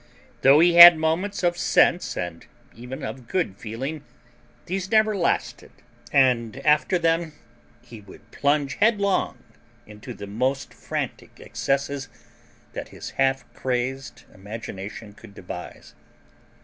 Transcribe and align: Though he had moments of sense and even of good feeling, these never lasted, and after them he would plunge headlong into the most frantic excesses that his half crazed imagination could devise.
Though 0.41 0.59
he 0.61 0.73
had 0.73 0.97
moments 0.97 1.43
of 1.43 1.55
sense 1.55 2.17
and 2.17 2.47
even 2.73 3.03
of 3.03 3.27
good 3.27 3.55
feeling, 3.59 4.03
these 4.65 4.89
never 4.89 5.15
lasted, 5.15 5.69
and 6.11 6.57
after 6.65 6.97
them 6.97 7.33
he 7.83 8.01
would 8.01 8.31
plunge 8.31 8.77
headlong 8.79 9.37
into 9.85 10.15
the 10.15 10.25
most 10.25 10.73
frantic 10.73 11.39
excesses 11.39 12.09
that 12.73 12.87
his 12.89 13.11
half 13.11 13.45
crazed 13.53 14.23
imagination 14.33 15.13
could 15.13 15.35
devise. 15.35 15.93